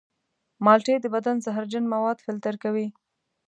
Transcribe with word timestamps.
مالټې 0.65 0.95
د 1.01 1.05
بدن 1.15 1.35
زهرجن 1.45 1.83
مواد 1.93 2.17
فلتر 2.25 2.55
کوي. 2.63 2.87